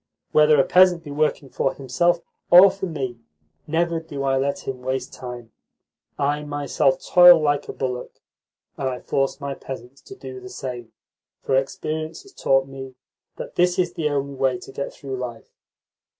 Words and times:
Whether 0.31 0.59
a 0.59 0.63
peasant 0.63 1.03
be 1.03 1.11
working 1.11 1.47
for 1.51 1.75
himself 1.75 2.21
or 2.49 2.71
for 2.71 2.87
me, 2.87 3.19
never 3.67 3.99
do 3.99 4.23
I 4.23 4.35
let 4.35 4.61
him 4.67 4.81
waste 4.81 5.13
time. 5.13 5.51
I 6.17 6.43
myself 6.43 7.05
toil 7.05 7.39
like 7.39 7.67
a 7.69 7.71
bullock, 7.71 8.19
and 8.79 8.89
I 8.89 8.99
force 8.99 9.39
my 9.39 9.53
peasants 9.53 10.01
to 10.01 10.15
do 10.15 10.39
the 10.39 10.49
same, 10.49 10.91
for 11.43 11.55
experience 11.55 12.23
has 12.23 12.33
taught 12.33 12.65
me 12.67 12.95
that 13.35 13.53
that 13.57 13.77
is 13.77 13.93
the 13.93 14.09
only 14.09 14.33
way 14.33 14.57
to 14.61 14.71
get 14.71 14.91
through 14.91 15.17
life. 15.17 15.53